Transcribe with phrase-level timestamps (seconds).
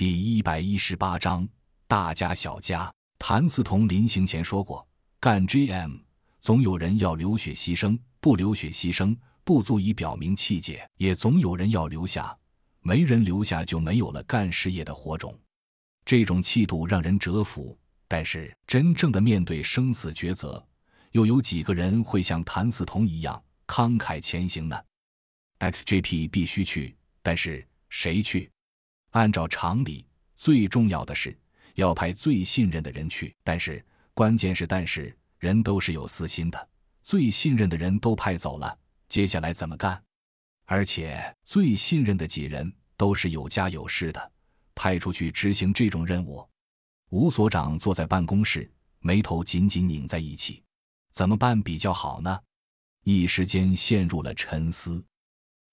[0.00, 1.46] 第一百一十八章
[1.86, 2.90] 大家小家。
[3.18, 4.88] 谭嗣同临行前说过
[5.20, 6.00] ：“干 GM，
[6.40, 12.34] 总有人要流血牺牲；不流血牺牲，不足以表明气节；也总有人要留下，
[12.80, 15.38] 没人留下就没有了干事业的火种。
[16.06, 17.78] 这种气度让人折服。
[18.08, 20.66] 但是，真正的面对生死抉择，
[21.12, 24.82] 又有几个人会像谭嗣同一样慷慨前行呢
[25.58, 28.50] ？XJP 必须去，但是谁去？
[29.10, 30.06] 按照常理，
[30.36, 31.36] 最重要的是
[31.74, 33.34] 要派最信任的人去。
[33.42, 36.68] 但是，关键是，但是人都是有私心的，
[37.02, 38.78] 最信任的人都派走了，
[39.08, 40.02] 接下来怎么干？
[40.66, 44.32] 而且，最信任的几人都是有家有室的，
[44.74, 46.48] 派出去执行这种任务。
[47.08, 48.70] 吴所长坐在办公室，
[49.00, 50.62] 眉头紧紧拧在一起，
[51.10, 52.40] 怎么办比较好呢？
[53.02, 55.04] 一时间陷入了沉思。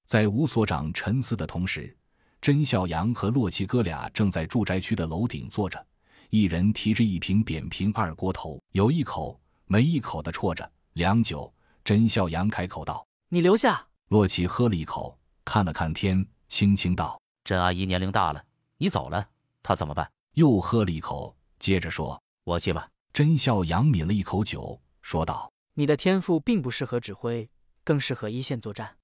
[0.05, 1.95] 在吴所长沉思的同时，
[2.41, 5.85] 甄孝阳和洛奇哥俩正在住宅区的楼顶坐着，
[6.29, 10.69] 一人提着一瓶扁平二锅头，有一口没一口的啜着。
[10.93, 11.53] 良久，
[11.83, 18.43] 甄孝阳开口道：“你留下。”洛奇喝了一口，看了看天，轻轻道：“甄阿姨年龄大了，
[18.77, 19.27] 你走了，
[19.61, 27.49] 她怎么办？”又喝了一口，接着说：“我去吧。”甄孝阳抿了一口酒，说道：“你的天赋并不适合指挥，
[27.83, 28.97] 更适合一线作战。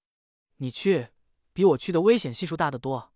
[0.57, 1.09] 你去，
[1.52, 3.11] 比我去的危险系数大得多。”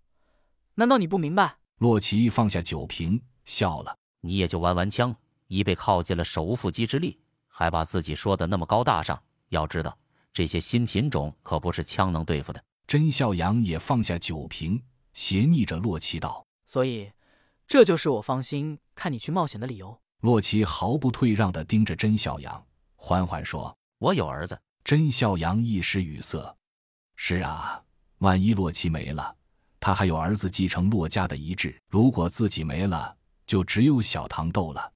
[0.79, 1.57] 难道你不明白？
[1.79, 3.97] 洛奇放下酒瓶，笑了。
[4.21, 5.15] 你也就玩玩枪，
[5.47, 9.19] 一被靠近了手无缚鸡之力，还把自己说的那么高大上。
[9.49, 9.97] 要知道，
[10.31, 12.63] 这些新品种可不是枪能对付的。
[12.85, 14.79] 甄孝阳也放下酒瓶，
[15.13, 17.11] 斜睨着洛奇道：“所以，
[17.67, 22.63] 这就是我放心看你去冒险的理由。”洛奇毫不退让地盯着甄孝阳，
[22.95, 26.55] 缓缓说：“我有儿子。”甄孝阳一时语塞。
[27.15, 27.83] 是啊，
[28.19, 29.36] 万一洛奇没了……
[29.79, 34.91] 他还有儿子继承洛家的遗志，如果自己没了，就只有小糖豆了。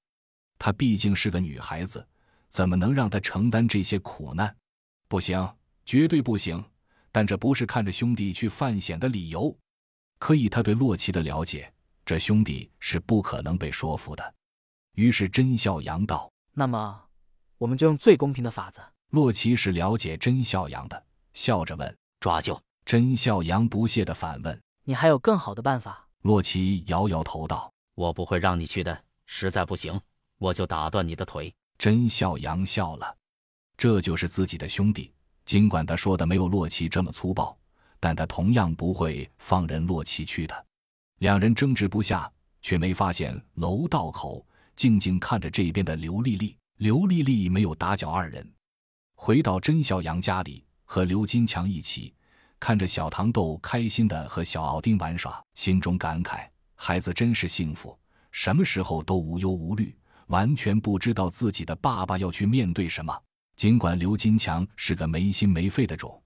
[0.58, 2.06] 她毕竟是个女孩子，
[2.48, 4.54] 怎么能让她承担这些苦难？
[5.08, 5.48] 不行，
[5.84, 6.62] 绝对不行！
[7.10, 9.54] 但这不是看着兄弟去犯险的理由。
[10.18, 11.72] 可以他对洛奇的了解，
[12.06, 14.34] 这兄弟是不可能被说服的。
[14.94, 17.02] 于是甄孝阳道：“那么，
[17.58, 18.80] 我们就用最公平的法子。”
[19.10, 21.04] 洛奇是了解甄孝阳的，
[21.34, 24.62] 笑着问：“抓阄？”甄孝阳不屑地反问。
[24.84, 26.08] 你还有更好的办法？
[26.22, 30.00] 洛奇摇摇头道：“我不会让你去的，实在不行，
[30.38, 33.16] 我就打断你的腿。”甄笑阳笑了，
[33.76, 35.12] 这就是自己的兄弟。
[35.44, 37.56] 尽管他说的没有洛奇这么粗暴，
[37.98, 40.66] 但他同样不会放任洛奇去的。
[41.18, 44.44] 两人争执不下，却没发现楼道口
[44.74, 46.56] 静静看着这边的刘丽丽。
[46.78, 48.48] 刘丽丽没有打搅二人，
[49.14, 52.12] 回到甄小阳家里，和刘金强一起。
[52.62, 56.46] 看着小糖豆开心的和小奥丁玩耍，心中感慨：
[56.76, 57.98] 孩子真是幸福，
[58.30, 59.92] 什么时候都无忧无虑，
[60.28, 63.12] 完全不知道自己的爸爸要去面对什么。
[63.56, 66.22] 尽管刘金强是个没心没肺的种，